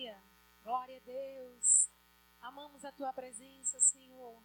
[0.00, 0.22] Aleluia.
[0.62, 1.90] Glória a Deus.
[2.40, 4.42] Amamos a tua presença, Senhor.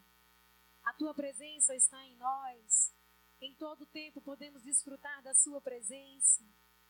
[0.83, 2.93] A tua presença está em nós.
[3.39, 6.43] Em todo tempo podemos desfrutar da sua presença.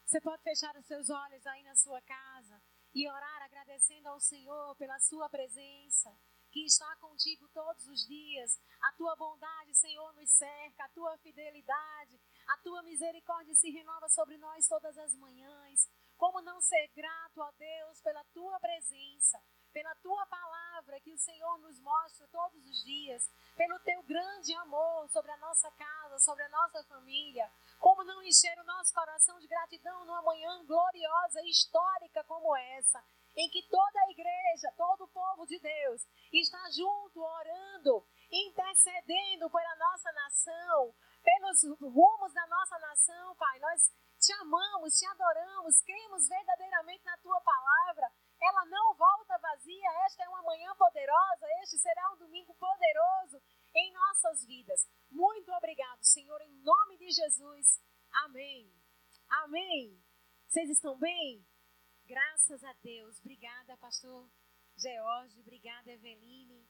[0.03, 2.59] Você pode fechar os seus olhos aí na sua casa
[2.91, 6.11] e orar agradecendo ao Senhor pela sua presença,
[6.51, 8.59] que está contigo todos os dias.
[8.81, 14.37] A tua bondade, Senhor, nos cerca, a tua fidelidade, a tua misericórdia se renova sobre
[14.37, 15.87] nós todas as manhãs.
[16.17, 19.41] Como não ser grato a Deus pela tua presença,
[19.73, 25.09] pela tua palavra que o Senhor nos mostra todos os dias, pelo teu grande amor
[25.09, 27.51] sobre a nossa casa, sobre a nossa família.
[27.77, 33.03] Como não encher o nosso coração de gratidão numa manhã gloriosa e histórica como essa,
[33.35, 39.75] em que toda a igreja, todo o povo de Deus está junto, orando, intercedendo pela
[39.75, 43.59] nossa nação, pelos rumos da nossa nação, Pai.
[43.59, 43.93] Nós
[44.25, 48.11] te amamos, te adoramos, cremos verdadeiramente na tua palavra.
[48.41, 49.89] Ela não volta vazia.
[50.05, 51.45] Esta é uma manhã poderosa.
[51.61, 53.39] Este será um domingo poderoso
[53.75, 54.89] em nossas vidas.
[55.11, 57.79] Muito obrigado, Senhor, em nome de Jesus.
[58.11, 58.73] Amém.
[59.29, 60.03] Amém.
[60.47, 61.45] Vocês estão bem?
[62.05, 63.19] Graças a Deus.
[63.19, 64.27] Obrigada, pastor
[64.75, 65.39] George.
[65.39, 66.67] Obrigada, Eveline.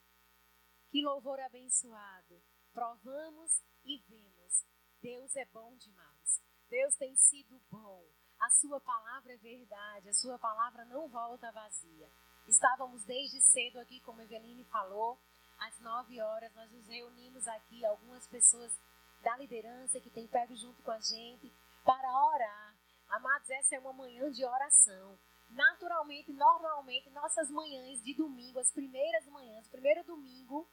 [0.89, 2.43] Que louvor abençoado.
[2.73, 4.65] Provamos e vemos.
[5.01, 6.14] Deus é bom demais.
[6.75, 8.03] Deus tem sido bom.
[8.37, 12.11] A sua palavra é verdade, a sua palavra não volta vazia.
[12.49, 15.17] Estávamos desde cedo aqui, como Eveline falou,
[15.57, 18.77] às nove horas nós nos reunimos aqui, algumas pessoas
[19.23, 21.49] da liderança que tem pego junto com a gente,
[21.85, 22.75] para orar.
[23.07, 25.17] Amados, essa é uma manhã de oração.
[25.51, 30.69] Naturalmente, normalmente, nossas manhãs de domingo, as primeiras manhãs, primeiro domingo,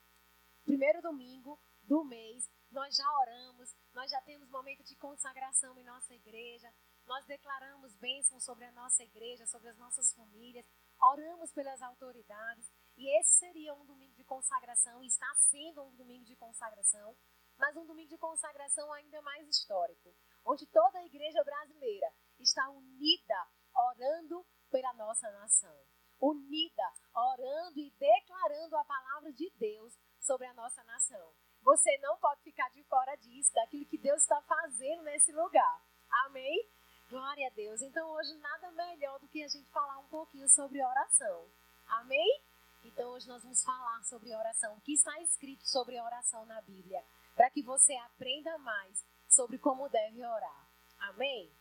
[0.64, 6.14] primeiro domingo do mês, nós já oramos, nós já temos momento de consagração em nossa
[6.14, 6.72] igreja,
[7.06, 10.66] nós declaramos bênçãos sobre a nossa igreja, sobre as nossas famílias,
[11.00, 16.24] oramos pelas autoridades, e esse seria um domingo de consagração, e está sendo um domingo
[16.24, 17.16] de consagração,
[17.58, 20.14] mas um domingo de consagração ainda mais histórico,
[20.44, 25.76] onde toda a igreja brasileira está unida, orando pela nossa nação.
[26.20, 31.34] Unida, orando e declarando a palavra de Deus sobre a nossa nação.
[31.62, 35.80] Você não pode ficar de fora disso, daquilo que Deus está fazendo nesse lugar.
[36.26, 36.68] Amém?
[37.08, 37.80] Glória a Deus.
[37.82, 41.48] Então, hoje, nada melhor do que a gente falar um pouquinho sobre oração.
[41.86, 42.42] Amém?
[42.84, 44.74] Então, hoje nós vamos falar sobre oração.
[44.74, 47.04] O que está escrito sobre oração na Bíblia?
[47.36, 50.66] Para que você aprenda mais sobre como deve orar.
[50.98, 51.52] Amém?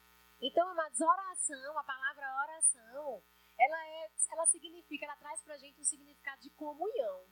[0.42, 3.24] Então, amados, oração, a palavra oração,
[3.60, 7.26] ela, é, ela significa, ela traz para a gente um significado de comunhão.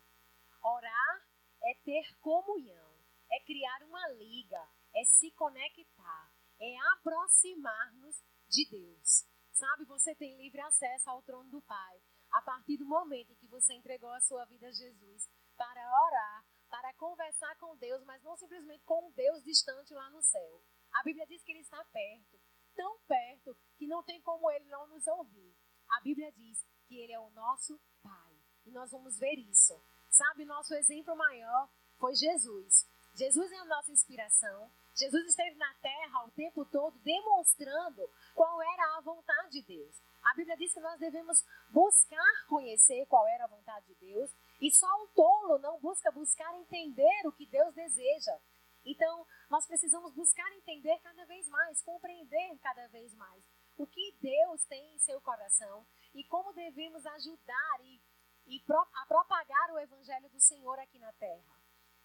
[0.61, 1.28] Orar
[1.63, 2.93] é ter comunhão,
[3.31, 9.25] é criar uma liga, é se conectar, é aproximar-nos de Deus.
[9.51, 13.47] Sabe, você tem livre acesso ao trono do Pai a partir do momento em que
[13.47, 18.37] você entregou a sua vida a Jesus para orar, para conversar com Deus, mas não
[18.37, 20.63] simplesmente com um Deus distante lá no céu.
[20.93, 22.39] A Bíblia diz que ele está perto,
[22.75, 25.55] tão perto que não tem como ele não nos ouvir.
[25.89, 28.39] A Bíblia diz que ele é o nosso Pai.
[28.65, 29.83] E nós vamos ver isso
[30.19, 32.85] Sabe, nosso exemplo maior foi Jesus.
[33.15, 34.69] Jesus é a nossa inspiração.
[34.93, 39.95] Jesus esteve na terra o tempo todo demonstrando qual era a vontade de Deus.
[40.21, 44.29] A Bíblia diz que nós devemos buscar conhecer qual era a vontade de Deus,
[44.59, 48.37] e só um tolo não busca buscar entender o que Deus deseja.
[48.83, 53.41] Então, nós precisamos buscar entender cada vez mais, compreender cada vez mais
[53.77, 58.01] o que Deus tem em seu coração e como devemos ajudar e
[58.49, 61.61] e a propagar o evangelho do Senhor aqui na terra.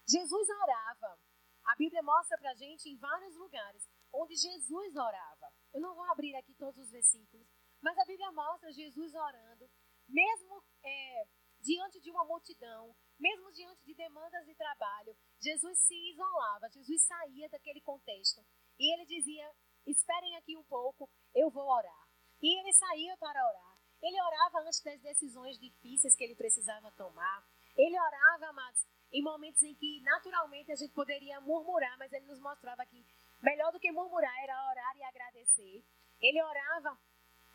[0.07, 1.19] Jesus orava.
[1.65, 5.51] A Bíblia mostra para gente em vários lugares onde Jesus orava.
[5.73, 7.47] Eu não vou abrir aqui todos os versículos,
[7.81, 9.69] mas a Bíblia mostra Jesus orando,
[10.07, 11.27] mesmo é,
[11.59, 15.17] diante de uma multidão, mesmo diante de demandas de trabalho.
[15.41, 18.45] Jesus se isolava, Jesus saía daquele contexto
[18.79, 19.51] e ele dizia:
[19.87, 22.07] Esperem aqui um pouco, eu vou orar.
[22.41, 23.74] E ele saía para orar.
[24.01, 27.43] Ele orava antes das decisões difíceis que ele precisava tomar.
[27.75, 32.39] Ele orava, amados, em momentos em que naturalmente a gente poderia murmurar, mas ele nos
[32.39, 33.05] mostrava que
[33.41, 35.83] melhor do que murmurar era orar e agradecer.
[36.21, 36.97] Ele orava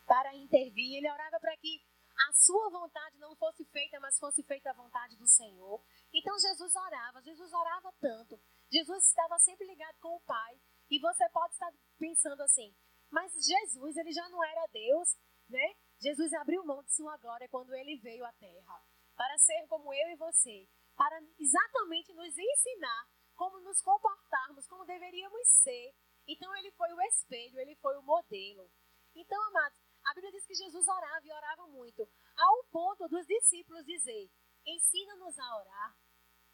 [0.06, 1.80] para intervir, ele orava para que
[2.28, 5.82] a sua vontade não fosse feita, mas fosse feita a vontade do Senhor.
[6.12, 8.38] Então Jesus orava, Jesus orava tanto.
[8.70, 10.60] Jesus estava sempre ligado com o Pai.
[10.90, 12.74] E você pode estar pensando assim,
[13.10, 15.16] mas Jesus, ele já não era Deus,
[15.48, 15.74] né?
[16.00, 18.82] Jesus abriu mão de sua glória quando ele veio à terra,
[19.14, 20.66] para ser como eu e você,
[20.96, 25.94] para exatamente nos ensinar como nos comportarmos, como deveríamos ser.
[26.26, 28.70] Então ele foi o espelho, ele foi o modelo.
[29.14, 33.84] Então, amados, A Bíblia diz que Jesus orava e orava muito, ao ponto dos discípulos
[33.84, 34.30] dizer:
[34.66, 35.96] ensina-nos a orar.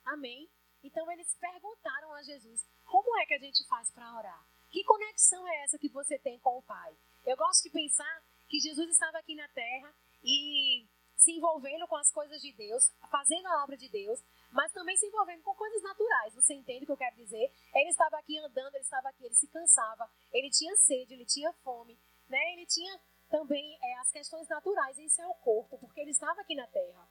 [0.04, 0.50] Amém?
[0.82, 4.46] Então eles perguntaram a Jesus: como é que a gente faz para orar?
[4.70, 6.96] Que conexão é essa que você tem com o Pai?
[7.25, 12.12] Eu gosto de pensar que Jesus estava aqui na terra e se envolvendo com as
[12.12, 14.22] coisas de Deus, fazendo a obra de Deus,
[14.52, 16.34] mas também se envolvendo com coisas naturais.
[16.34, 17.50] Você entende o que eu quero dizer?
[17.75, 21.52] Ele estava aqui andando, ele estava aqui, ele se cansava, ele tinha sede, ele tinha
[21.64, 21.98] fome,
[22.28, 22.38] né?
[22.52, 26.66] Ele tinha também é, as questões naturais em seu corpo, porque ele estava aqui na
[26.66, 27.08] terra.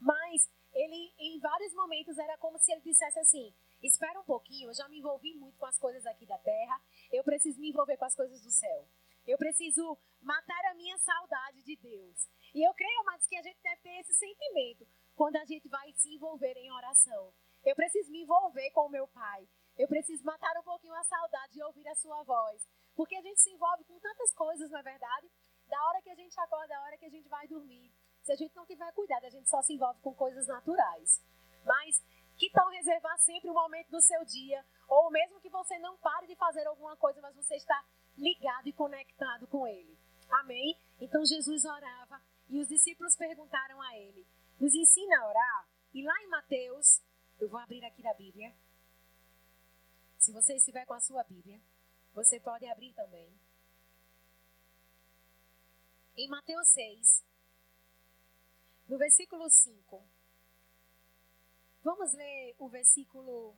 [0.00, 3.52] Mas ele, em vários momentos, era como se ele dissesse assim:
[3.82, 6.80] Espera um pouquinho, eu já me envolvi muito com as coisas aqui da terra,
[7.12, 8.88] eu preciso me envolver com as coisas do céu.
[9.28, 12.16] Eu preciso matar a minha saudade de Deus.
[12.54, 15.92] E eu creio, amados, que a gente deve ter esse sentimento quando a gente vai
[15.92, 17.34] se envolver em oração.
[17.62, 19.46] Eu preciso me envolver com o meu Pai.
[19.76, 22.66] Eu preciso matar um pouquinho a saudade de ouvir a sua voz.
[22.96, 25.30] Porque a gente se envolve com tantas coisas, na é verdade,
[25.66, 27.92] da hora que a gente acorda, da hora que a gente vai dormir.
[28.22, 31.22] Se a gente não tiver cuidado, a gente só se envolve com coisas naturais.
[31.66, 32.02] Mas
[32.38, 36.26] que tal reservar sempre um momento do seu dia, ou mesmo que você não pare
[36.26, 37.84] de fazer alguma coisa, mas você está
[38.18, 39.96] ligado e conectado com Ele.
[40.40, 40.76] Amém?
[41.00, 44.26] Então Jesus orava e os discípulos perguntaram a Ele:
[44.60, 45.68] nos ensina a orar?
[45.94, 47.00] E lá em Mateus,
[47.40, 48.54] eu vou abrir aqui da Bíblia.
[50.18, 51.60] Se você estiver com a sua Bíblia,
[52.12, 53.32] você pode abrir também.
[56.16, 57.24] Em Mateus 6,
[58.88, 60.02] no versículo 5.
[61.82, 63.56] Vamos ler o versículo.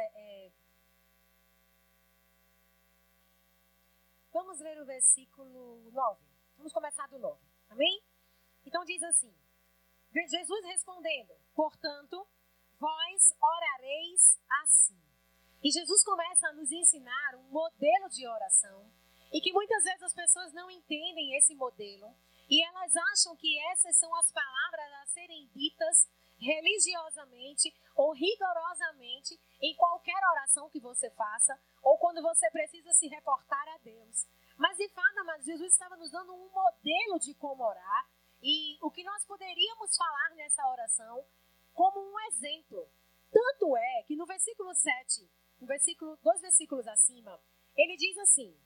[0.00, 0.52] É,
[4.32, 6.20] vamos ler o versículo 9.
[6.56, 7.40] Vamos começar do 9.
[7.68, 8.02] Amém?
[8.64, 9.34] Então diz assim:
[10.12, 12.26] Jesus respondendo, portanto,
[12.78, 15.00] vós orareis assim.
[15.62, 18.90] E Jesus começa a nos ensinar um modelo de oração
[19.32, 22.14] e que muitas vezes as pessoas não entendem esse modelo
[22.50, 26.08] e elas acham que essas são as palavras a serem ditas
[26.42, 33.68] religiosamente ou rigorosamente em qualquer oração que você faça ou quando você precisa se reportar
[33.68, 34.26] a Deus.
[34.58, 35.12] Mas de fato,
[35.42, 38.08] Jesus estava nos dando um modelo de como orar
[38.40, 41.24] e o que nós poderíamos falar nessa oração
[41.72, 42.88] como um exemplo.
[43.30, 45.28] Tanto é que no versículo 7,
[45.60, 47.40] no versículo, dois versículos acima,
[47.76, 48.56] ele diz assim: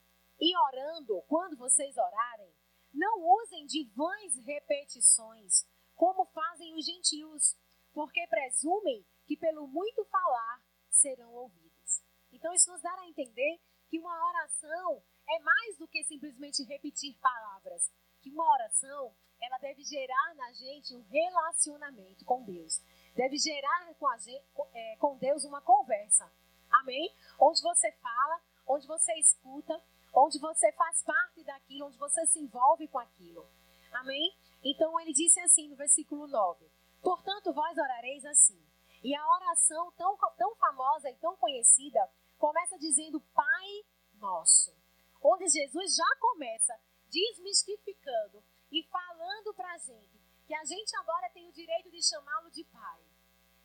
[0.40, 2.52] E orando, quando vocês orarem,
[2.92, 7.56] não usem de vãs repetições, como fazem os gentios,
[7.96, 12.04] porque presumem que pelo muito falar serão ouvidos.
[12.30, 13.58] Então, isso nos dá a entender
[13.88, 17.90] que uma oração é mais do que simplesmente repetir palavras.
[18.20, 22.82] Que uma oração, ela deve gerar na gente um relacionamento com Deus.
[23.14, 24.44] Deve gerar com, a gente,
[24.74, 26.30] é, com Deus uma conversa.
[26.70, 27.16] Amém?
[27.40, 29.82] Onde você fala, onde você escuta,
[30.12, 33.48] onde você faz parte daquilo, onde você se envolve com aquilo.
[33.90, 34.36] Amém?
[34.62, 36.75] Então ele disse assim no versículo 9:
[37.06, 38.60] Portanto, vós orareis assim.
[39.00, 42.00] E a oração tão, tão famosa e tão conhecida
[42.36, 44.76] começa dizendo Pai Nosso.
[45.22, 46.76] Onde Jesus já começa
[47.08, 48.42] desmistificando
[48.72, 52.64] e falando para a gente que a gente agora tem o direito de chamá-lo de
[52.64, 53.00] Pai.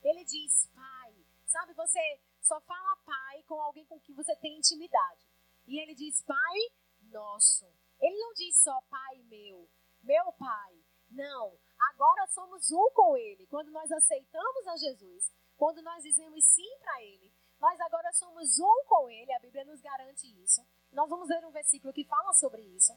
[0.03, 1.15] Ele diz Pai.
[1.43, 5.27] Sabe, você só fala Pai com alguém com quem você tem intimidade.
[5.65, 6.59] E ele diz Pai
[7.09, 7.65] nosso.
[7.99, 9.67] Ele não diz só Pai meu,
[10.03, 10.75] meu Pai.
[11.09, 11.57] Não.
[11.89, 13.47] Agora somos um com Ele.
[13.47, 18.83] Quando nós aceitamos a Jesus, quando nós dizemos sim para Ele, nós agora somos um
[18.87, 19.33] com Ele.
[19.33, 20.61] A Bíblia nos garante isso.
[20.91, 22.93] Nós vamos ver um versículo que fala sobre isso.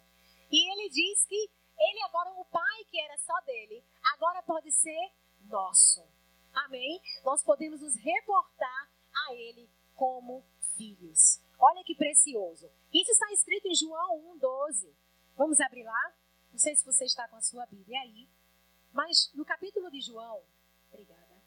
[0.50, 5.12] E ele diz que ele agora, o Pai que era só dele, agora pode ser
[5.42, 6.06] nosso.
[6.52, 7.00] Amém?
[7.24, 8.90] Nós podemos nos reportar
[9.26, 10.44] a Ele como
[10.76, 11.40] filhos.
[11.58, 12.70] Olha que precioso.
[12.92, 14.94] Isso está escrito em João 1,12.
[15.36, 16.14] Vamos abrir lá?
[16.52, 18.28] Não sei se você está com a sua Bíblia aí.
[18.94, 20.40] Mas no capítulo de João,
[20.88, 21.42] obrigada.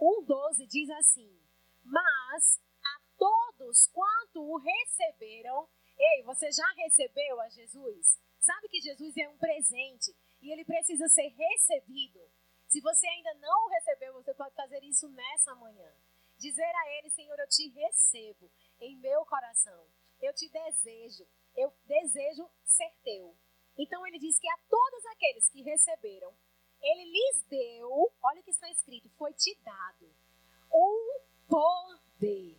[0.00, 1.38] 1,12 diz assim:
[1.84, 8.18] Mas a todos quanto o receberam, ei, você já recebeu a Jesus?
[8.38, 12.20] Sabe que Jesus é um presente e ele precisa ser recebido.
[12.66, 15.92] Se você ainda não o recebeu, você pode fazer isso nessa manhã.
[16.38, 18.50] Dizer a Ele, Senhor, eu te recebo
[18.80, 19.86] em meu coração.
[20.18, 21.26] Eu te desejo.
[21.54, 23.36] Eu desejo ser teu.
[23.78, 26.32] Então ele diz que a todos aqueles que receberam,
[26.82, 30.10] ele lhes deu, olha o que está escrito, foi te dado
[30.72, 32.58] um poder.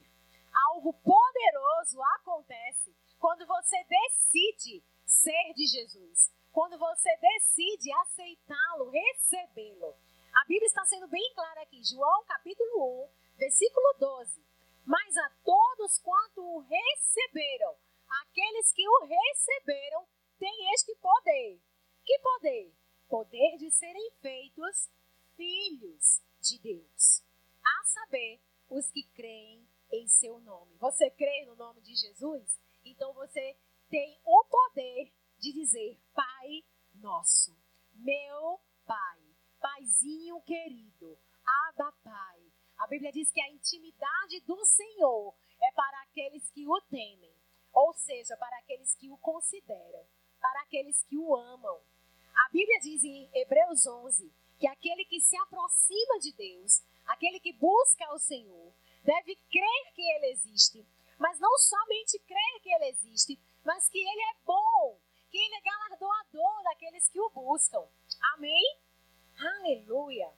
[0.70, 9.96] Algo poderoso acontece quando você decide ser de Jesus, quando você decide aceitá-lo, recebê-lo.
[10.34, 14.44] A Bíblia está sendo bem clara aqui, João capítulo 1, versículo 12.
[14.86, 17.75] Mas a todos quanto o receberam,
[18.24, 20.08] aqueles que o receberam,
[20.41, 21.62] têm este poder.
[22.03, 22.75] Que poder?
[23.07, 24.89] Poder de serem feitos
[25.36, 27.24] filhos de Deus.
[27.63, 30.75] A saber, os que creem em seu nome.
[30.77, 32.60] Você crê no nome de Jesus?
[32.83, 33.55] Então você
[33.88, 36.63] tem o poder de dizer: Pai
[36.95, 37.55] nosso,
[37.93, 39.21] meu Pai,
[39.60, 41.19] Paizinho querido,
[41.67, 42.51] Abba Pai.
[42.79, 47.36] A Bíblia diz que a intimidade do Senhor é para aqueles que o temem,
[47.71, 50.10] ou seja, para aqueles que o consideram,
[50.41, 51.79] para aqueles que o amam.
[52.33, 57.53] A Bíblia diz em Hebreus 11 que aquele que se aproxima de Deus, aquele que
[57.53, 60.86] busca o Senhor, deve crer que ele existe,
[61.17, 65.62] mas não somente crer que ele existe, mas que ele é bom, que ele é
[65.62, 67.88] galardoador daqueles que o buscam.
[68.33, 68.79] Amém?
[69.38, 70.31] Aleluia.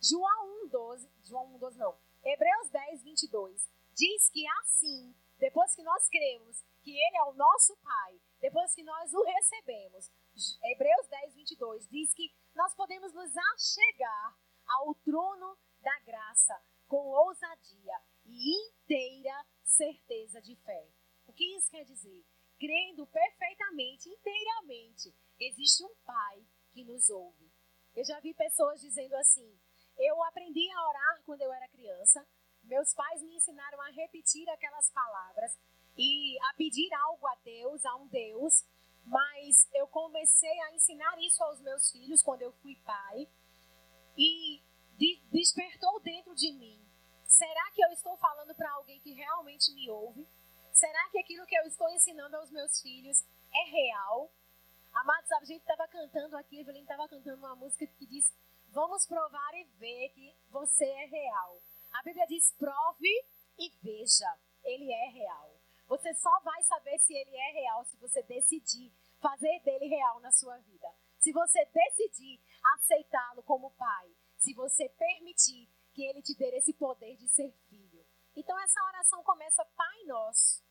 [0.00, 1.96] João 1:12, João 1:12 não.
[2.24, 7.76] Hebreus 10, 22 diz que assim, depois que nós cremos que ele é o nosso
[7.78, 10.10] Pai, depois que nós o recebemos,
[10.62, 18.00] Hebreus 10, 22 diz que nós podemos nos achegar ao trono da graça com ousadia
[18.24, 20.88] e inteira certeza de fé.
[21.26, 22.24] O que isso quer dizer?
[22.58, 27.52] Crendo perfeitamente, inteiramente, existe um Pai que nos ouve.
[27.94, 29.58] Eu já vi pessoas dizendo assim:
[29.98, 32.26] eu aprendi a orar quando eu era criança,
[32.66, 35.58] meus pais me ensinaram a repetir aquelas palavras
[35.96, 38.64] e a pedir algo a Deus, a um Deus,
[39.04, 43.28] mas eu comecei a ensinar isso aos meus filhos quando eu fui pai
[44.16, 44.62] e
[44.96, 46.84] de, despertou dentro de mim.
[47.24, 50.26] Será que eu estou falando para alguém que realmente me ouve?
[50.72, 54.30] Será que aquilo que eu estou ensinando aos meus filhos é real?
[54.92, 58.34] Amados, a gente estava cantando aqui, a Evelyn estava cantando uma música que diz:
[58.68, 61.60] Vamos provar e ver que você é real.
[61.98, 63.24] A Bíblia diz: prove
[63.58, 65.56] e veja, ele é real.
[65.88, 70.30] Você só vai saber se ele é real se você decidir fazer dele real na
[70.30, 70.92] sua vida.
[71.18, 72.40] Se você decidir
[72.74, 78.04] aceitá-lo como pai, se você permitir que ele te dê esse poder de ser filho.
[78.34, 80.62] Então essa oração começa Pai Nosso.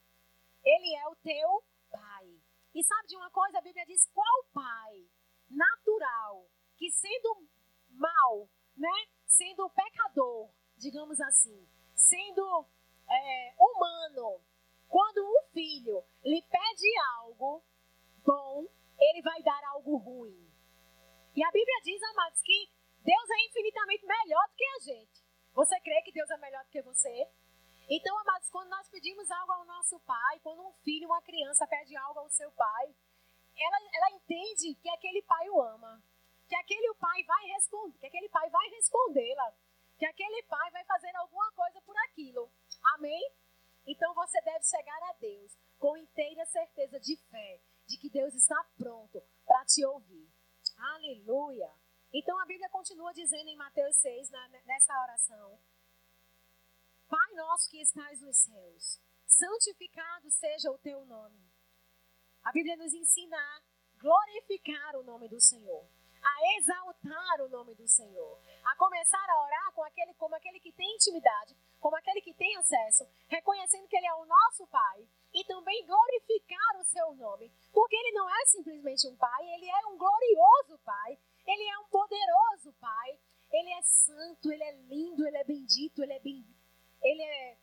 [0.64, 2.40] Ele é o teu pai.
[2.76, 3.58] E sabe de uma coisa?
[3.58, 5.10] A Bíblia diz qual pai
[5.50, 7.48] natural que sendo
[7.90, 12.66] mal, né, sendo pecador, digamos assim, sendo
[13.10, 14.42] é, humano,
[14.88, 17.64] quando um filho lhe pede algo
[18.24, 18.66] bom,
[19.00, 20.52] ele vai dar algo ruim.
[21.36, 22.72] E a Bíblia diz, amados, que
[23.04, 25.26] Deus é infinitamente melhor do que a gente.
[25.54, 27.28] Você crê que Deus é melhor do que você?
[27.90, 31.96] Então, amados, quando nós pedimos algo ao nosso pai, quando um filho, uma criança pede
[31.96, 32.96] algo ao seu pai,
[33.58, 36.04] ela, ela entende que aquele pai o ama,
[36.48, 39.54] que aquele pai vai responder, que aquele pai vai respondê-la,
[39.98, 42.52] que aquele pai vai fazer alguma coisa por aquilo.
[42.96, 43.32] Amém?
[43.86, 48.62] Então você deve chegar a Deus com inteira certeza de fé, de que Deus está
[48.78, 50.30] pronto para te ouvir.
[50.78, 51.72] Aleluia!
[52.12, 55.60] Então a Bíblia continua dizendo em Mateus 6, na, nessa oração:
[57.08, 61.46] Pai nosso que estás nos céus, santificado seja o teu nome.
[62.44, 63.62] A Bíblia nos ensina a
[63.98, 65.90] glorificar o nome do Senhor
[66.58, 70.96] exaltar o nome do Senhor, a começar a orar com aquele, como aquele que tem
[70.96, 75.86] intimidade, como aquele que tem acesso, reconhecendo que Ele é o nosso Pai e também
[75.86, 80.78] glorificar o seu nome, porque Ele não é simplesmente um Pai, Ele é um glorioso
[80.84, 83.20] Pai, Ele é um poderoso Pai,
[83.52, 86.46] Ele é santo, Ele é lindo, Ele é bendito, Ele é bem,
[87.02, 87.58] Ele é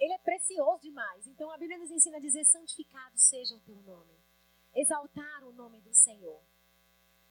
[0.00, 1.26] ele é precioso demais.
[1.26, 4.18] Então a Bíblia nos ensina a dizer: santificado seja o teu nome.
[4.74, 6.40] Exaltar o nome do Senhor.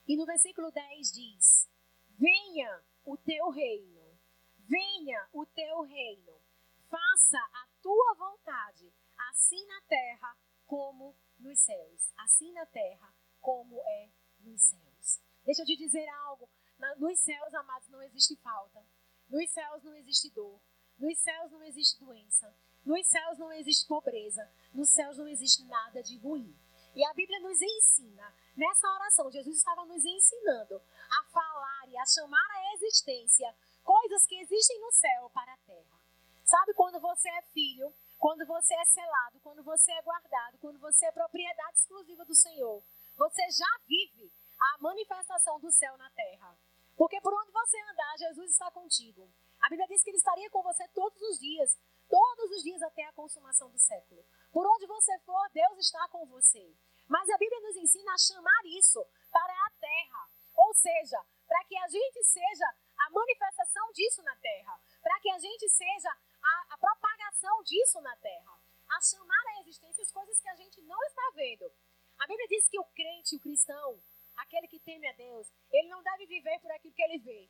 [0.10, 1.70] E no versículo 10 diz:
[2.18, 4.20] Venha o teu reino,
[4.58, 6.42] venha o teu reino,
[6.90, 8.92] faça a tua vontade,
[9.30, 10.36] assim na terra
[10.66, 12.12] como nos céus.
[12.18, 15.22] Assim na terra como é nos céus.
[15.46, 16.50] Deixa eu te dizer algo:
[16.98, 18.84] nos céus, amados, não existe falta,
[19.30, 20.60] nos céus não existe dor,
[20.98, 22.52] nos céus não existe doença,
[22.84, 26.58] nos céus não existe pobreza, nos céus não existe nada de ruim.
[26.96, 30.82] E a Bíblia nos ensina, nessa oração, Jesus estava nos ensinando
[31.12, 36.00] a falar e a chamar à existência coisas que existem no céu para a terra.
[36.44, 41.06] Sabe quando você é filho, quando você é selado, quando você é guardado, quando você
[41.06, 42.84] é propriedade exclusiva do Senhor,
[43.16, 46.58] você já vive a manifestação do céu na terra.
[46.98, 49.30] Porque por onde você andar, Jesus está contigo.
[49.62, 51.78] A Bíblia diz que ele estaria com você todos os dias,
[52.10, 54.26] todos os dias até a consumação do século.
[54.52, 56.76] Por onde você for, Deus está com você.
[57.08, 60.30] Mas a Bíblia nos ensina a chamar isso para a terra.
[60.56, 62.66] Ou seja, para que a gente seja
[62.98, 64.80] a manifestação disso na terra.
[65.02, 66.10] Para que a gente seja
[66.42, 68.60] a, a propagação disso na terra.
[68.90, 71.72] A chamar a existência as coisas que a gente não está vendo.
[72.18, 74.02] A Bíblia diz que o crente, o cristão,
[74.36, 77.50] aquele que teme a Deus, ele não deve viver por aquilo que ele vê.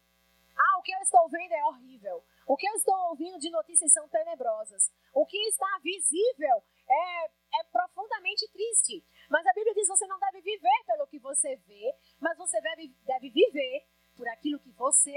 [0.55, 2.23] Ah, o que eu estou vendo é horrível.
[2.45, 4.91] O que eu estou ouvindo de notícias são tenebrosas.
[5.13, 9.05] O que está visível é, é profundamente triste.
[9.29, 12.87] Mas a Bíblia diz você não deve viver pelo que você vê, mas você deve,
[13.05, 15.15] deve viver por aquilo que você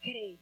[0.00, 0.38] crê.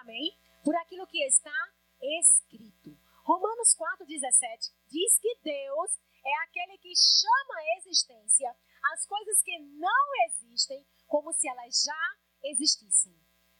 [0.00, 0.38] Amém?
[0.62, 1.52] Por aquilo que está
[2.00, 2.96] escrito.
[3.24, 8.54] Romanos 4,17 diz que Deus é aquele que chama à existência
[8.92, 13.14] as coisas que não existem como se elas já existissem.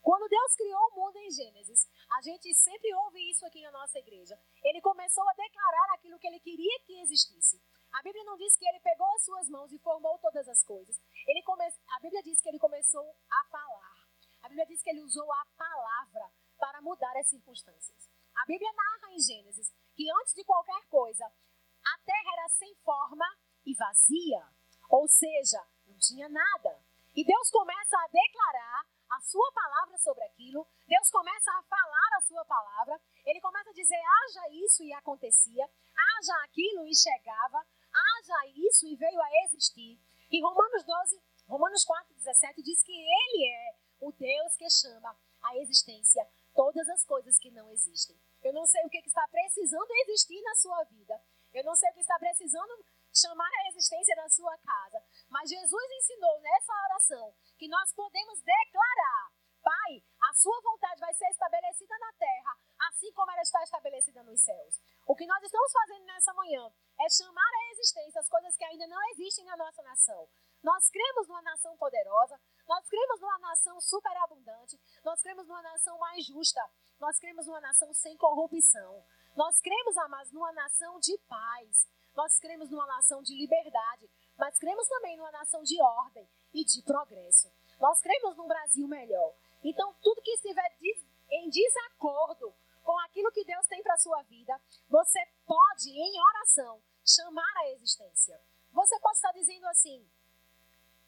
[0.05, 3.99] Quando Deus criou o mundo em Gênesis, a gente sempre ouve isso aqui na nossa
[3.99, 4.39] igreja.
[4.63, 7.57] Ele começou a declarar aquilo que ele queria que existisse.
[7.91, 11.01] A Bíblia não diz que ele pegou as suas mãos e formou todas as coisas.
[11.27, 11.65] Ele come...
[11.65, 13.95] A Bíblia diz que ele começou a falar.
[14.43, 18.11] A Bíblia diz que ele usou a palavra para mudar as circunstâncias.
[18.37, 23.25] A Bíblia narra em Gênesis que antes de qualquer coisa, a terra era sem forma
[23.65, 24.53] e vazia.
[24.91, 26.85] Ou seja, não tinha nada.
[27.17, 32.21] E Deus começa a declarar a sua palavra sobre aquilo, Deus começa a falar a
[32.23, 37.59] sua palavra, ele começa a dizer: haja isso e acontecia, haja aquilo e chegava,
[37.93, 40.01] haja isso e veio a existir.
[40.31, 45.57] E Romanos 12, Romanos 4, 17 diz que ele é o Deus que chama a
[45.59, 48.17] existência todas as coisas que não existem.
[48.43, 51.21] Eu não sei o que está precisando existir na sua vida.
[51.53, 55.03] Eu não sei o que está precisando chamar a existência da sua casa.
[55.31, 61.29] Mas Jesus ensinou nessa oração que nós podemos declarar: Pai, a sua vontade vai ser
[61.31, 64.83] estabelecida na terra, assim como ela está estabelecida nos céus.
[65.07, 68.87] O que nós estamos fazendo nessa manhã é chamar a existência as coisas que ainda
[68.87, 70.29] não existem na nossa nação.
[70.63, 76.25] Nós cremos numa nação poderosa, nós cremos numa nação superabundante, nós cremos numa nação mais
[76.27, 76.61] justa,
[76.99, 79.05] nós cremos numa nação sem corrupção.
[79.37, 81.89] Nós cremos, amados, numa nação de paz.
[82.15, 86.83] Nós cremos numa nação de liberdade, mas cremos também numa nação de ordem e de
[86.83, 87.53] progresso.
[87.81, 89.35] Nós cremos num Brasil melhor.
[89.63, 90.77] Então, tudo que estiver
[91.31, 96.81] em desacordo com aquilo que Deus tem para a sua vida, você pode, em oração,
[97.05, 98.41] chamar a existência.
[98.73, 100.07] Você pode estar dizendo assim,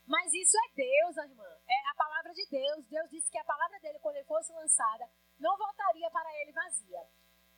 [0.07, 1.49] mas isso é Deus, irmã.
[1.69, 2.87] É a palavra de Deus.
[2.87, 7.03] Deus disse que a palavra dele, quando ele fosse lançada, não voltaria para ele vazia.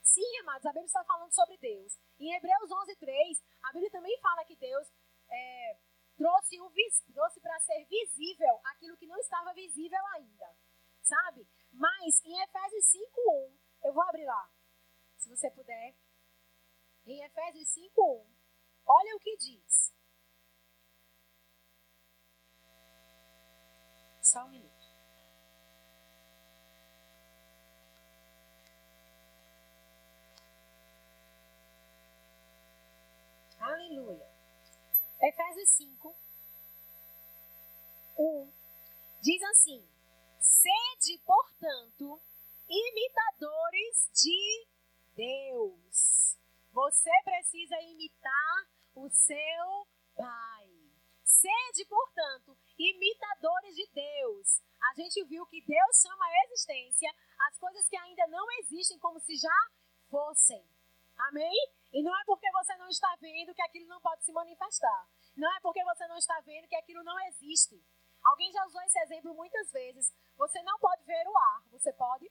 [0.09, 1.99] Sim, amados, a Bíblia está falando sobre Deus.
[2.19, 4.89] Em Hebreus 11, 3, a Bíblia também fala que Deus
[5.31, 5.79] é,
[6.17, 6.57] trouxe,
[7.13, 10.57] trouxe para ser visível aquilo que não estava visível ainda.
[11.03, 11.47] Sabe?
[11.73, 14.51] Mas em Efésios 5, 1, eu vou abrir lá,
[15.19, 15.95] se você puder.
[17.05, 18.37] Em Efésios 5, 1,
[18.87, 19.95] olha o que diz.
[24.23, 24.68] Só um minuto.
[33.99, 34.31] Aleluia.
[35.21, 36.17] Efésios 5,
[38.17, 38.53] 1
[39.21, 39.89] diz assim:
[40.39, 42.23] Sede, portanto,
[42.69, 44.67] imitadores de
[45.17, 46.39] Deus.
[46.71, 50.71] Você precisa imitar o seu Pai.
[51.25, 54.63] Sede, portanto, imitadores de Deus.
[54.81, 57.13] A gente viu que Deus chama a existência
[57.49, 59.71] as coisas que ainda não existem como se já
[60.09, 60.65] fossem.
[61.17, 61.78] Amém?
[61.93, 65.09] E não é porque você não está vendo que aquilo não pode se manifestar.
[65.37, 67.83] Não é porque você não está vendo que aquilo não existe.
[68.25, 70.13] Alguém já usou esse exemplo muitas vezes.
[70.37, 72.31] Você não pode ver o ar, você pode?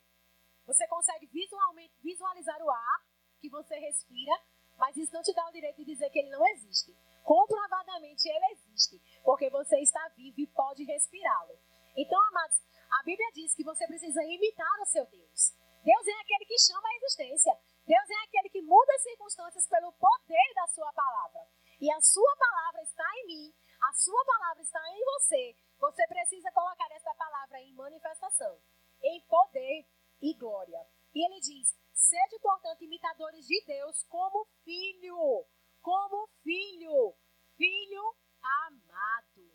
[0.65, 3.05] Você consegue visualmente visualizar o ar
[3.39, 4.33] que você respira,
[4.77, 6.95] mas isso não te dá o direito de dizer que ele não existe.
[7.23, 11.57] Comprovadamente ele existe, porque você está vivo e pode respirá-lo.
[11.95, 12.61] Então, amados,
[12.99, 15.53] a Bíblia diz que você precisa imitar o seu Deus.
[15.83, 17.57] Deus é aquele que chama a existência.
[17.87, 21.39] Deus é aquele que muda as circunstâncias pelo poder da sua palavra.
[21.79, 25.55] E a sua palavra está em mim, a sua palavra está em você.
[25.79, 28.59] Você precisa colocar essa palavra em manifestação,
[29.01, 29.87] em poder
[30.21, 30.85] e glória.
[31.15, 35.47] E ele diz: sede, portanto, imitadores de Deus como filho,
[35.81, 37.15] como filho,
[37.55, 39.49] filho amado.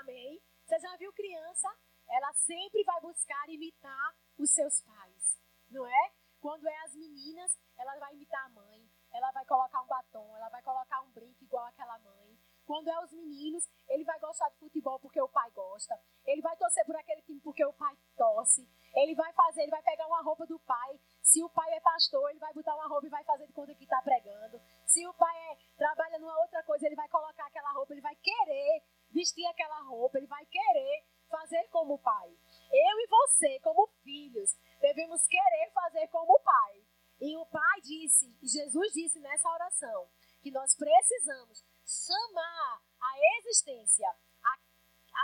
[0.00, 0.40] Amém?
[0.64, 1.68] Você já viu criança?
[2.08, 6.12] Ela sempre vai buscar imitar os seus pais, não é?
[6.46, 10.48] Quando é as meninas, ela vai imitar a mãe, ela vai colocar um batom, ela
[10.48, 12.38] vai colocar um brinco igual aquela mãe.
[12.64, 15.98] Quando é os meninos, ele vai gostar de futebol porque o pai gosta.
[16.24, 18.62] Ele vai torcer por aquele time porque o pai torce.
[18.94, 21.00] Ele vai fazer, ele vai pegar uma roupa do pai.
[21.20, 23.74] Se o pai é pastor, ele vai botar uma roupa e vai fazer de conta
[23.74, 24.60] que está pregando.
[24.86, 28.14] Se o pai é, trabalha numa outra coisa, ele vai colocar aquela roupa, ele vai
[28.14, 32.28] querer vestir aquela roupa, ele vai querer fazer como o pai.
[32.72, 36.84] Eu e você, como filhos, devemos querer fazer como o pai.
[37.20, 40.10] E o pai disse, Jesus disse nessa oração,
[40.42, 44.08] que nós precisamos chamar a existência,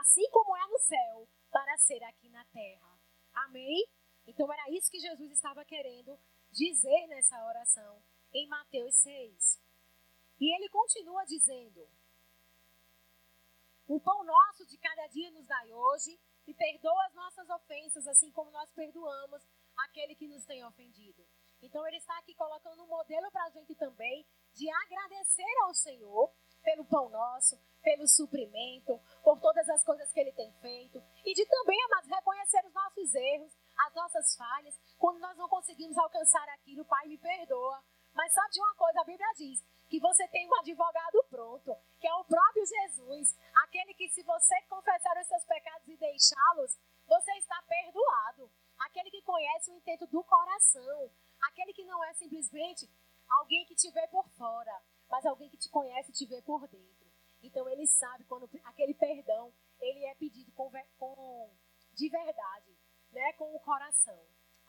[0.00, 2.98] assim como é no céu, para ser aqui na terra.
[3.34, 3.86] Amém?
[4.26, 6.16] Então era isso que Jesus estava querendo
[6.52, 8.00] dizer nessa oração
[8.32, 9.60] em Mateus 6.
[10.38, 11.90] E ele continua dizendo:
[13.88, 18.30] O pão nosso de cada dia nos dai hoje, e perdoa as nossas ofensas, assim
[18.30, 19.42] como nós perdoamos
[19.78, 21.26] aquele que nos tem ofendido.
[21.60, 26.32] Então ele está aqui colocando um modelo para a gente também de agradecer ao Senhor
[26.62, 31.02] pelo pão nosso, pelo suprimento, por todas as coisas que ele tem feito.
[31.24, 34.78] E de também, amados, reconhecer os nossos erros, as nossas falhas.
[34.98, 37.82] Quando nós não conseguimos alcançar aquilo, Pai, me perdoa.
[38.14, 39.00] Mas sabe de uma coisa?
[39.00, 43.36] A Bíblia diz que você tem um advogado pronto, que é o próprio Jesus.
[43.64, 48.50] Aquele que, se você confessar os seus pecados e deixá-los, você está perdoado.
[48.78, 51.10] Aquele que conhece o intento do coração.
[51.42, 52.88] Aquele que não é simplesmente
[53.28, 56.66] alguém que te vê por fora, mas alguém que te conhece e te vê por
[56.68, 57.10] dentro.
[57.42, 61.50] Então ele sabe quando aquele perdão ele é pedido com, com
[61.94, 62.76] de verdade,
[63.12, 64.18] né, com o coração.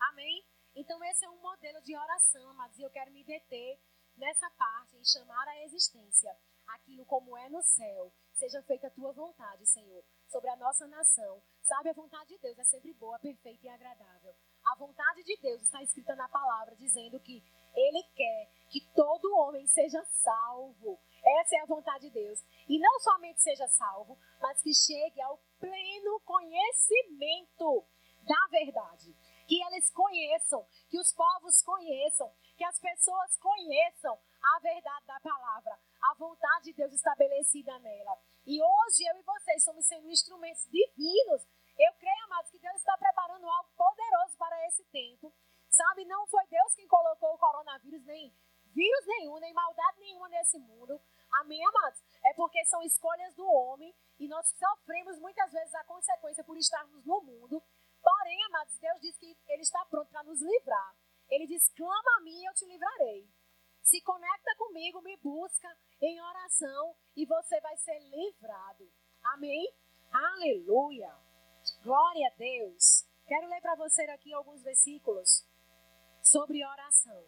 [0.10, 0.45] Amém?
[0.75, 3.79] Então esse é um modelo de oração, amados, e eu quero me deter
[4.17, 6.36] nessa parte em chamar a existência
[6.67, 8.12] aquilo como é no céu.
[8.34, 11.41] Seja feita a tua vontade, Senhor, sobre a nossa nação.
[11.62, 14.36] Sabe, a vontade de Deus é sempre boa, perfeita e agradável.
[14.65, 17.43] A vontade de Deus está escrita na palavra, dizendo que
[17.75, 20.99] Ele quer que todo homem seja salvo.
[21.39, 22.39] Essa é a vontade de Deus.
[22.67, 27.86] E não somente seja salvo, mas que chegue ao pleno conhecimento
[28.26, 29.14] da verdade.
[29.48, 35.80] Que eles conheçam, que os povos conheçam, que as pessoas conheçam a verdade da palavra,
[36.02, 38.18] a vontade de Deus estabelecida nela.
[38.46, 41.48] E hoje eu e vocês somos sendo instrumentos divinos.
[41.78, 45.34] Eu creio, amados, que Deus está preparando algo poderoso para esse tempo.
[45.70, 48.32] Sabe, não foi Deus quem colocou o coronavírus, nem
[48.74, 51.02] vírus nenhum, nem maldade nenhuma nesse mundo.
[51.42, 52.00] Amém, amados?
[52.26, 57.04] É porque são escolhas do homem e nós sofremos muitas vezes a consequência por estarmos
[57.06, 57.64] no mundo.
[58.04, 60.96] Porém, amados, Deus diz que Ele está pronto para nos livrar.
[61.30, 63.28] Ele diz: clama a mim e eu te livrarei.
[63.82, 65.68] Se conecta comigo, me busca
[66.02, 68.92] em oração e você vai ser livrado.
[69.24, 69.74] Amém?
[70.12, 71.13] Aleluia.
[71.82, 73.06] Glória a Deus.
[73.26, 75.46] Quero ler para você aqui alguns versículos
[76.22, 77.26] sobre oração.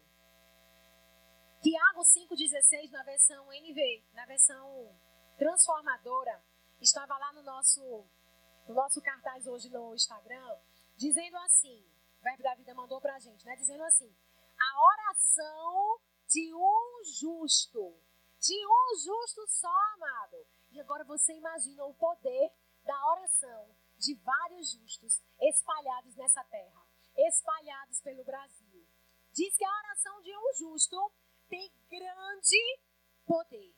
[1.62, 4.96] Tiago 5,16, na versão NV, na versão
[5.38, 6.44] transformadora,
[6.80, 8.06] estava lá no nosso,
[8.66, 10.60] no nosso cartaz hoje no Instagram,
[10.96, 11.86] dizendo assim:
[12.20, 13.56] o Verbo da Vida mandou para a gente, né?
[13.56, 14.16] Dizendo assim:
[14.60, 18.00] a oração de um justo,
[18.40, 20.46] de um justo só, amado.
[20.72, 22.52] E agora você imagina o poder
[22.84, 28.86] da oração de vários justos espalhados nessa terra, espalhados pelo Brasil.
[29.32, 31.14] Diz que a oração de um justo
[31.48, 32.80] tem grande
[33.26, 33.76] poder.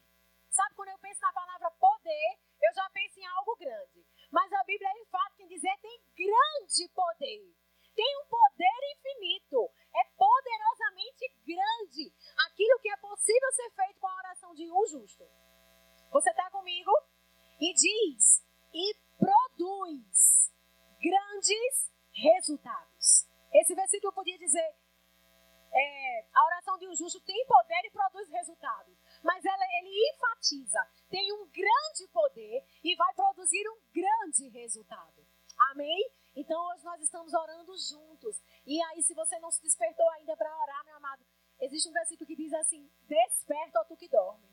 [0.49, 4.05] Sabe, quando eu penso na palavra poder, eu já penso em algo grande.
[4.31, 7.55] Mas a Bíblia é enfática em dizer tem grande poder.
[7.95, 9.71] Tem um poder infinito.
[9.95, 12.13] É poderosamente grande
[12.45, 15.27] aquilo que é possível ser feito com a oração de um justo.
[16.11, 16.91] Você está comigo?
[17.59, 20.53] E diz: e produz
[21.01, 23.27] grandes resultados.
[23.53, 24.75] Esse versículo podia dizer:
[25.73, 28.97] é, a oração de um justo tem poder e produz resultado.
[29.23, 35.25] Mas ela, ele enfatiza, tem um grande poder e vai produzir um grande resultado.
[35.71, 36.11] Amém?
[36.35, 38.39] Então hoje nós estamos orando juntos.
[38.65, 41.25] E aí, se você não se despertou ainda para orar, meu amado,
[41.59, 44.47] existe um versículo que diz assim: Desperta, ó tu que dorme.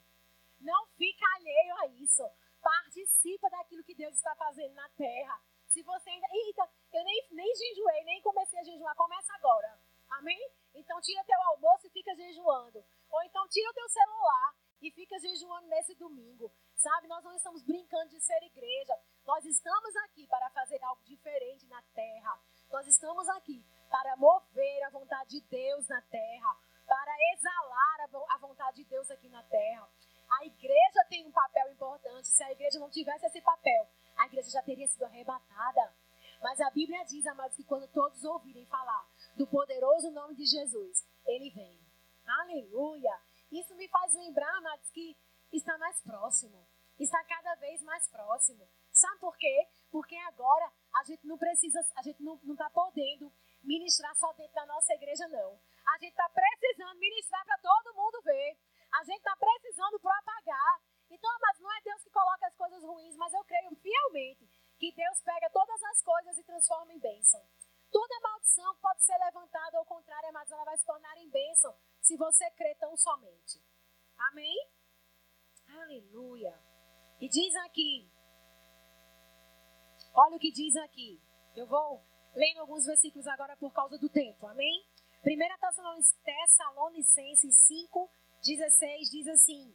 [0.61, 2.25] Não fica alheio a isso.
[2.63, 5.43] Participa daquilo que Deus está fazendo na terra.
[5.69, 6.27] Se você ainda.
[6.33, 8.95] Eita, eu nem, nem jejuei, nem comecei a jejuar.
[8.97, 9.79] Começa agora.
[10.11, 10.51] Amém?
[10.75, 12.85] Então tira teu almoço e fica jejuando.
[13.11, 16.53] Ou então tira o teu celular e fica jejuando nesse domingo.
[16.75, 18.95] Sabe, nós não estamos brincando de ser igreja.
[19.25, 22.39] Nós estamos aqui para fazer algo diferente na terra.
[22.71, 28.79] Nós estamos aqui para mover a vontade de Deus na terra, para exalar a vontade
[28.79, 29.89] de Deus aqui na terra.
[30.41, 32.27] A igreja tem um papel importante.
[32.29, 35.95] Se a igreja não tivesse esse papel, a igreja já teria sido arrebatada.
[36.43, 41.07] Mas a Bíblia diz, amados, que quando todos ouvirem falar do poderoso nome de Jesus,
[41.27, 41.81] ele vem.
[42.27, 43.21] Aleluia!
[43.51, 45.17] Isso me faz lembrar, amados, que
[45.53, 46.67] está mais próximo.
[46.99, 48.69] Está cada vez mais próximo.
[48.93, 49.69] Sabe por quê?
[49.91, 54.67] Porque agora a gente não precisa, a gente não está podendo ministrar só dentro da
[54.67, 55.59] nossa igreja, não.
[55.87, 58.57] A gente está precisando ministrar para todo mundo ver.
[58.93, 60.81] A gente está precisando propagar.
[61.11, 64.93] Então, mas não é Deus que coloca as coisas ruins, mas eu creio fielmente que
[64.93, 67.45] Deus pega todas as coisas e transforma em bênção.
[67.95, 72.17] Toda maldição pode ser levantada, ao contrário, mas ela vai se tornar em bênção se
[72.17, 73.63] você crê tão somente.
[74.19, 74.69] Amém?
[75.69, 76.61] Aleluia.
[77.21, 78.11] E diz aqui,
[80.13, 81.23] olha o que diz aqui.
[81.55, 82.05] Eu vou
[82.35, 84.85] lendo alguns versículos agora por causa do tempo, amém?
[85.23, 85.39] 1
[86.25, 88.11] Tessalonicenses 5,
[88.43, 89.73] 16 diz assim: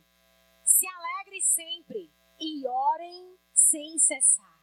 [0.66, 4.60] Se alegre sempre e orem sem cessar.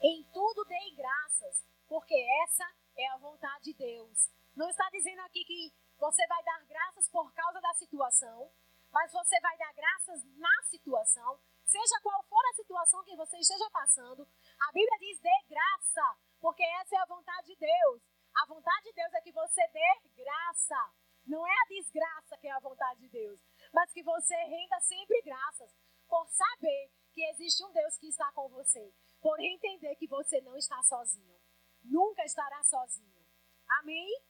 [0.00, 4.30] Em tudo deem graças, porque essa é a vontade de Deus.
[4.54, 8.50] Não está dizendo aqui que você vai dar graças por causa da situação,
[8.90, 13.68] mas você vai dar graças na situação, seja qual for a situação que você esteja
[13.70, 14.22] passando.
[14.60, 18.02] A Bíblia diz: dê graça, porque essa é a vontade de Deus.
[18.36, 20.92] A vontade de Deus é que você dê graça.
[21.26, 23.40] Não é a desgraça que é a vontade de Deus,
[23.72, 25.74] mas que você renda sempre graças
[26.06, 30.56] por saber que existe um Deus que está com você, por entender que você não
[30.56, 31.43] está sozinho.
[31.84, 33.24] Nunca estará sozinho.
[33.80, 34.22] Amém?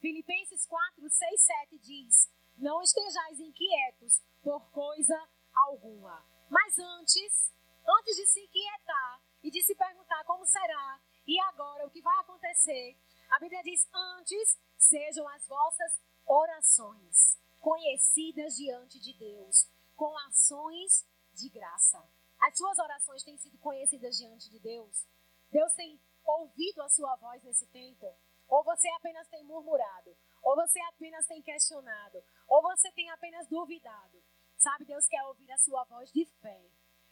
[0.00, 5.16] Filipenses 4, 6, 7 diz: Não estejais inquietos por coisa
[5.54, 7.54] alguma, mas antes,
[7.86, 12.18] antes de se inquietar e de se perguntar como será e agora o que vai
[12.20, 12.98] acontecer,
[13.30, 21.48] a Bíblia diz: Antes sejam as vossas orações conhecidas diante de Deus, com ações de
[21.48, 22.06] graça.
[22.40, 25.06] As suas orações têm sido conhecidas diante de Deus?
[25.50, 28.16] Deus tem ouvido a sua voz nesse tempo?
[28.48, 30.16] Ou você apenas tem murmurado?
[30.42, 32.22] Ou você apenas tem questionado?
[32.46, 34.22] Ou você tem apenas duvidado?
[34.56, 36.70] Sabe, Deus quer ouvir a sua voz de fé.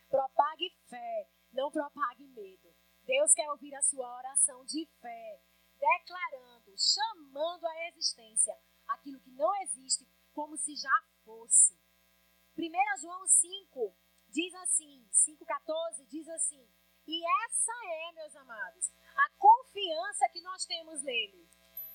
[0.09, 2.75] Propague fé, não propague medo.
[3.05, 5.43] Deus quer ouvir a sua oração de fé,
[5.77, 11.75] declarando, chamando à existência aquilo que não existe como se já fosse.
[12.57, 13.97] 1 João 5
[14.29, 16.69] diz assim, 5,14 diz assim,
[17.07, 21.49] e essa é, meus amados, a confiança que nós temos nele.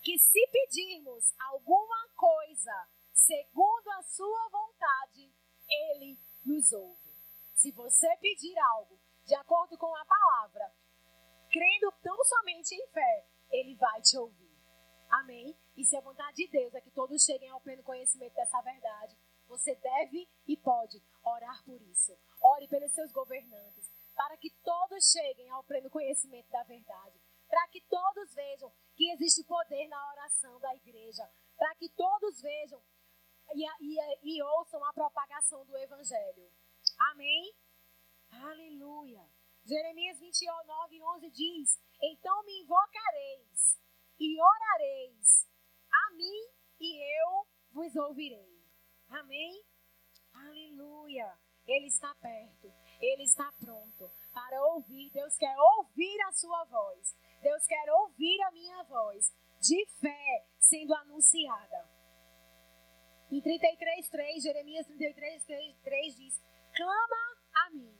[0.04, 5.34] Que se pedirmos alguma coisa segundo a sua vontade,
[5.70, 7.16] ele nos ouve.
[7.54, 10.72] Se você pedir algo de acordo com a palavra,
[11.50, 14.56] crendo tão somente em fé, ele vai te ouvir.
[15.10, 15.58] Amém?
[15.76, 19.18] E se a vontade de Deus é que todos cheguem ao pleno conhecimento dessa verdade,
[19.48, 22.18] você deve e pode orar por isso.
[22.42, 27.80] Ore pelos seus governantes, para que todos cheguem ao pleno conhecimento da verdade, para que
[27.82, 32.84] todos vejam que existe poder na oração da igreja, para que todos vejam
[33.54, 36.52] e, e, e ouçam a propagação do evangelho.
[37.12, 37.54] Amém?
[38.32, 39.24] Aleluia.
[39.64, 43.80] Jeremias 29, 11 diz: Então me invocareis
[44.20, 45.48] e orareis
[45.92, 46.50] a mim
[46.80, 48.66] e eu vos ouvirei.
[49.10, 49.64] Amém?
[50.34, 51.38] Aleluia.
[51.68, 52.74] Ele está perto.
[53.00, 55.12] Ele está pronto para ouvir.
[55.12, 57.16] Deus quer ouvir a sua voz.
[57.42, 61.90] Deus quer ouvir a minha voz de fé sendo anunciada.
[63.30, 66.42] Em 33:3, Jeremias 33:3 diz:
[66.74, 67.98] "Clama a mim,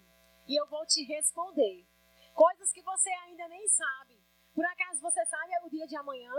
[0.48, 1.86] e eu vou te responder.
[2.34, 4.24] Coisas que você ainda nem sabe.
[4.54, 6.34] Por acaso você sabe é o dia de amanhã,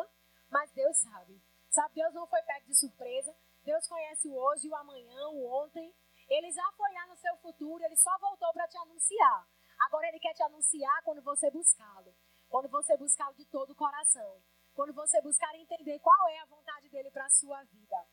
[0.50, 1.40] mas Deus sabe.
[1.68, 3.34] Sabe, Deus não foi pego de surpresa.
[3.62, 5.94] Deus conhece o hoje, o amanhã, o ontem.
[6.28, 9.48] Ele já foi lá no seu futuro, ele só voltou para te anunciar.
[9.80, 12.14] Agora ele quer te anunciar quando você buscá-lo.
[12.48, 14.42] Quando você buscá-lo de todo o coração.
[14.74, 18.06] Quando você buscar entender qual é a vontade dele para a sua vida.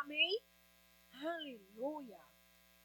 [0.00, 0.40] Amém?
[1.12, 2.20] Aleluia.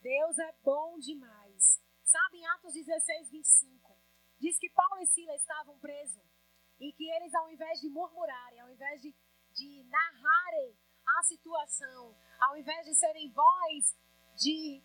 [0.01, 1.81] Deus é bom demais.
[2.03, 3.95] Sabe em Atos 16, 25,
[4.39, 6.23] diz que Paulo e Silas estavam presos
[6.79, 9.13] e que eles, ao invés de murmurarem, ao invés de,
[9.51, 13.95] de narrarem a situação, ao invés de serem voz
[14.39, 14.81] de,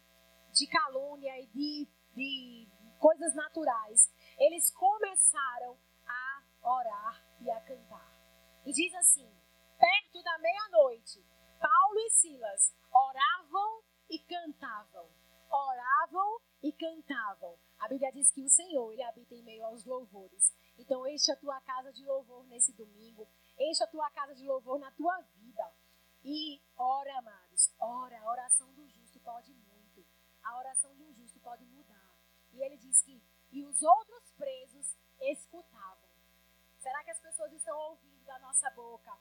[0.53, 8.13] de calúnia e de, de coisas naturais, eles começaram a orar e a cantar.
[8.67, 9.31] E diz assim:
[9.79, 11.25] perto da meia-noite,
[11.61, 15.09] Paulo e Silas oravam e cantavam.
[15.51, 17.57] Oravam e cantavam.
[17.79, 20.53] A Bíblia diz que o Senhor, ele habita em meio aos louvores.
[20.77, 23.29] Então, enche a tua casa de louvor nesse domingo.
[23.57, 25.73] Enche a tua casa de louvor na tua vida.
[26.25, 28.19] E ora, amados, ora.
[28.19, 30.07] A oração do justo pode muito.
[30.43, 32.11] A oração de um justo pode mudar.
[32.53, 36.09] E ele diz que, e os outros presos escutavam.
[36.79, 39.19] Será que as pessoas estão ouvindo da nossa boca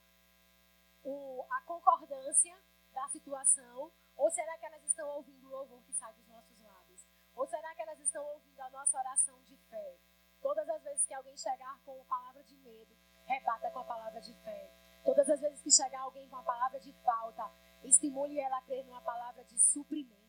[1.04, 2.56] o, a concordância
[2.92, 3.92] da situação?
[4.16, 7.06] Ou será que elas estão ouvindo o louvor que sai dos nossos lábios?
[7.34, 9.98] Ou será que elas estão ouvindo a nossa oração de fé?
[10.42, 14.20] Todas as vezes que alguém chegar com a palavra de medo, rebata com a palavra
[14.22, 14.72] de fé.
[15.04, 17.50] Todas as vezes que chegar alguém com a palavra de falta,
[17.84, 20.22] estimule ela a crer numa palavra de suprimento.